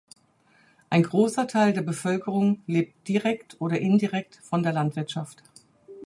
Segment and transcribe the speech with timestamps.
[0.89, 5.43] Ein großer Teil der Bevölkerung lebt direkt oder indirekt von der Landwirtschaft.